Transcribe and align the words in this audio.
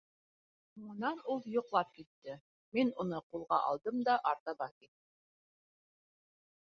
Һуңынан 0.77 1.19
ул 1.33 1.43
йоҡлап 1.55 1.91
китте, 1.97 2.37
мин 2.77 2.89
кны 3.01 3.19
ҡулға 3.33 3.59
алдым 3.73 4.01
да 4.09 4.15
артабан 4.31 4.73
киттем. 4.73 4.97